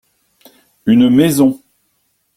Une 0.87 1.09
maison. 1.11 1.61